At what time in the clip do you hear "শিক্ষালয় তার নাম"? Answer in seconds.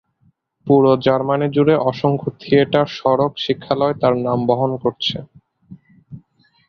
3.37-4.39